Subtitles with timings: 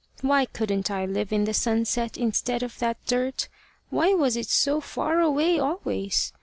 [0.21, 3.49] Why couldn't I live in the sunset instead of in that dirt?
[3.91, 6.33] Why was it so far away always?